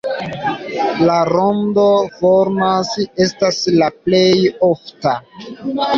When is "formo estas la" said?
2.15-3.91